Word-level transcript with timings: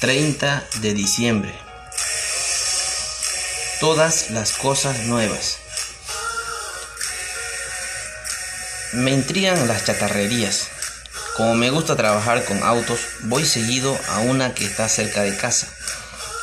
30 0.00 0.64
de 0.80 0.94
diciembre. 0.94 1.54
Todas 3.80 4.30
las 4.30 4.52
cosas 4.52 5.00
nuevas. 5.00 5.58
Me 8.94 9.10
intrigan 9.10 9.68
las 9.68 9.84
chatarrerías. 9.84 10.68
Como 11.36 11.54
me 11.54 11.68
gusta 11.68 11.96
trabajar 11.96 12.46
con 12.46 12.62
autos, 12.62 12.98
voy 13.24 13.44
seguido 13.44 13.94
a 14.08 14.20
una 14.20 14.54
que 14.54 14.64
está 14.64 14.88
cerca 14.88 15.20
de 15.20 15.36
casa. 15.36 15.68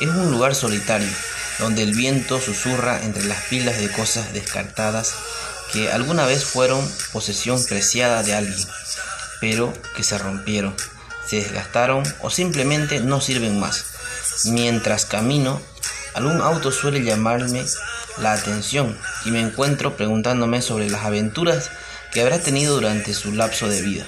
Es 0.00 0.08
un 0.08 0.32
lugar 0.32 0.56
solitario, 0.56 1.12
donde 1.60 1.84
el 1.84 1.94
viento 1.94 2.40
susurra 2.40 3.04
entre 3.04 3.24
las 3.24 3.40
pilas 3.44 3.78
de 3.78 3.88
cosas 3.88 4.32
descartadas 4.32 5.14
que 5.72 5.92
alguna 5.92 6.26
vez 6.26 6.44
fueron 6.44 6.84
posesión 7.12 7.64
preciada 7.66 8.24
de 8.24 8.34
alguien, 8.34 8.66
pero 9.40 9.72
que 9.94 10.02
se 10.02 10.18
rompieron 10.18 10.74
se 11.26 11.36
desgastaron 11.36 12.02
o 12.20 12.30
simplemente 12.30 13.00
no 13.00 13.20
sirven 13.20 13.58
más. 13.58 13.84
Mientras 14.44 15.06
camino, 15.06 15.60
algún 16.14 16.40
auto 16.40 16.70
suele 16.70 17.02
llamarme 17.02 17.64
la 18.18 18.32
atención 18.32 18.98
y 19.24 19.30
me 19.30 19.40
encuentro 19.40 19.96
preguntándome 19.96 20.62
sobre 20.62 20.88
las 20.88 21.04
aventuras 21.04 21.70
que 22.12 22.20
habrá 22.20 22.38
tenido 22.38 22.74
durante 22.74 23.12
su 23.14 23.32
lapso 23.32 23.68
de 23.68 23.82
vida. 23.82 24.06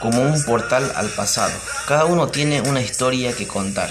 Como 0.00 0.22
un 0.22 0.42
portal 0.44 0.90
al 0.96 1.10
pasado, 1.10 1.52
cada 1.86 2.06
uno 2.06 2.28
tiene 2.28 2.60
una 2.62 2.80
historia 2.80 3.34
que 3.34 3.46
contar. 3.46 3.90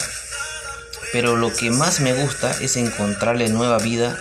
Pero 1.14 1.36
lo 1.36 1.54
que 1.54 1.72
más 1.72 2.00
me 2.00 2.14
gusta 2.14 2.52
es 2.62 2.78
encontrarle 2.78 3.50
nueva 3.50 3.78
vida 3.78 4.18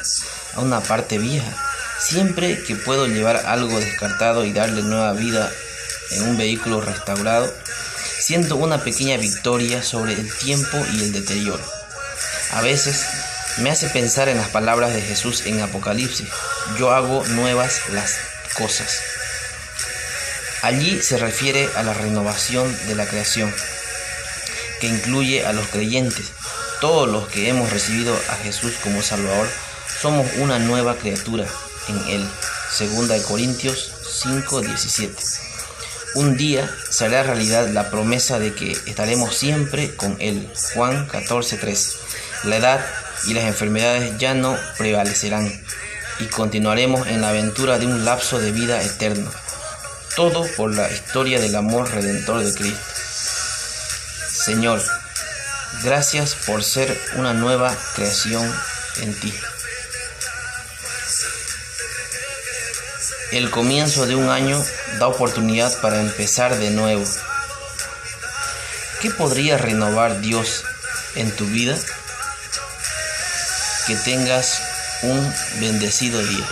a 0.55 0.61
una 0.61 0.81
parte 0.81 1.19
vieja. 1.19 1.51
Siempre 1.99 2.63
que 2.63 2.77
puedo 2.77 3.07
llevar 3.07 3.45
algo 3.47 3.79
descartado 3.79 4.45
y 4.45 4.53
darle 4.53 4.83
nueva 4.83 5.13
vida 5.13 5.51
en 6.11 6.23
un 6.23 6.37
vehículo 6.37 6.81
restaurado, 6.81 7.53
siento 8.19 8.57
una 8.57 8.83
pequeña 8.83 9.17
victoria 9.17 9.83
sobre 9.83 10.13
el 10.13 10.33
tiempo 10.39 10.77
y 10.93 11.03
el 11.03 11.13
deterioro. 11.13 11.63
A 12.53 12.63
veces 12.63 13.05
me 13.59 13.71
hace 13.71 13.89
pensar 13.89 14.29
en 14.29 14.37
las 14.37 14.49
palabras 14.49 14.95
de 14.95 15.03
Jesús 15.03 15.47
en 15.47 15.61
Apocalipsis, 15.61 16.29
yo 16.79 16.93
hago 16.93 17.25
nuevas 17.29 17.81
las 17.91 18.17
cosas. 18.57 19.01
Allí 20.63 21.01
se 21.01 21.17
refiere 21.17 21.69
a 21.77 21.83
la 21.83 21.95
renovación 21.95 22.75
de 22.87 22.95
la 22.95 23.07
creación, 23.07 23.53
que 24.81 24.89
incluye 24.89 25.47
a 25.47 25.53
los 25.53 25.67
creyentes. 25.69 26.27
Todos 26.81 27.09
los 27.09 27.29
que 27.29 27.49
hemos 27.49 27.71
recibido 27.71 28.15
a 28.31 28.37
Jesús 28.37 28.75
como 28.83 29.03
Salvador 29.03 29.49
somos 30.01 30.27
una 30.39 30.59
nueva 30.59 30.97
criatura 30.97 31.47
en 31.89 31.99
Él. 32.09 32.29
Segunda 32.71 33.15
de 33.15 33.23
Corintios 33.23 33.93
5:17. 34.25 35.50
Un 36.15 36.37
día 36.37 36.69
será 36.91 37.23
realidad 37.23 37.69
la 37.69 37.89
promesa 37.89 38.41
de 38.41 38.53
que 38.53 38.73
estaremos 38.73 39.37
siempre 39.37 39.95
con 39.95 40.17
Él. 40.21 40.51
Juan 40.75 41.07
14:3. 41.07 41.97
La 42.45 42.57
edad 42.57 42.85
y 43.27 43.35
las 43.35 43.45
enfermedades 43.45 44.19
ya 44.19 44.35
no 44.35 44.57
prevalecerán 44.77 45.53
y 46.19 46.25
continuaremos 46.27 47.07
en 47.07 47.21
la 47.21 47.29
aventura 47.29 47.79
de 47.79 47.87
un 47.87 48.05
lapso 48.05 48.41
de 48.41 48.51
vida 48.51 48.83
eterno. 48.83 49.31
Todo 50.17 50.47
por 50.57 50.75
la 50.75 50.91
historia 50.91 51.41
del 51.41 51.55
amor 51.55 51.89
redentor 51.91 52.43
de 52.43 52.55
Cristo. 52.55 52.81
Señor, 54.33 54.83
gracias 55.85 56.35
por 56.47 56.65
ser 56.65 56.99
una 57.17 57.35
nueva 57.35 57.77
creación 57.95 58.53
en 59.01 59.15
ti. 59.21 59.33
El 63.33 63.51
comienzo 63.51 64.07
de 64.07 64.17
un 64.17 64.29
año 64.29 64.61
da 64.99 65.07
oportunidad 65.07 65.81
para 65.81 66.01
empezar 66.01 66.59
de 66.59 66.71
nuevo. 66.71 67.05
¿Qué 69.01 69.11
podría 69.11 69.57
renovar 69.57 70.21
Dios 70.21 70.65
en 71.15 71.31
tu 71.37 71.47
vida? 71.47 71.79
Que 73.87 73.95
tengas 73.97 74.61
un 75.03 75.35
bendecido 75.61 76.23
día. 76.23 76.47